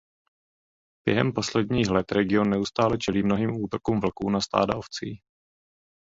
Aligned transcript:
Během 1.05 1.31
posledních 1.33 1.87
let 1.89 2.11
region 2.11 2.49
neustále 2.49 2.97
čelí 2.97 3.23
mnohým 3.23 3.63
útokům 3.63 3.99
vlků 3.99 4.29
na 4.29 4.41
stáda 4.41 4.75
ovcí. 4.77 5.21